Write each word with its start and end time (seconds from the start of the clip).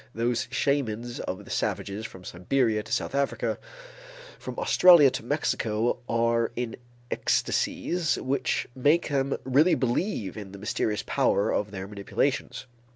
Those 0.15 0.47
shamans 0.49 1.19
of 1.19 1.45
the 1.45 1.51
savages 1.51 2.07
from 2.07 2.23
Siberia 2.23 2.81
to 2.81 2.91
South 2.91 3.13
Africa, 3.13 3.59
from 4.39 4.57
Australia 4.57 5.11
to 5.11 5.23
Mexico, 5.23 5.99
are 6.09 6.51
in 6.55 6.75
ecstasies 7.11 8.15
which 8.17 8.65
make 8.73 9.09
them 9.09 9.37
really 9.43 9.75
believe 9.75 10.37
in 10.37 10.53
the 10.53 10.57
mysterious 10.57 11.03
power 11.05 11.51
of 11.51 11.69
their 11.69 11.87
manipulations. 11.87 12.65